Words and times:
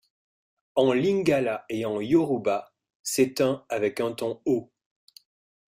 En 0.73 0.93
lingala 0.93 1.63
et 1.69 1.85
en 1.85 2.01
yoruba, 2.01 2.73
c’est 3.03 3.39
un 3.39 3.63
avec 3.69 3.99
un 3.99 4.13
ton 4.13 4.41
haut. 4.45 4.71